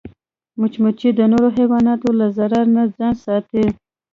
مچمچۍ 0.59 1.09
د 1.15 1.19
نورو 1.31 1.47
حیواناتو 1.57 2.09
له 2.19 2.27
ضرر 2.37 2.65
نه 2.75 2.83
ځان 2.95 3.13
ساتي 3.25 3.63